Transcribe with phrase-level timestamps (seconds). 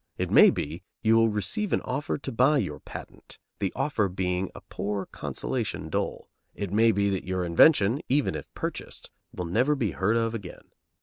[0.17, 4.49] It may be you will receive an offer to buy your patent, the offer being
[4.55, 6.27] a poor consolation dole.
[6.55, 10.71] It may be that your invention, even if purchased, will never be heard of again.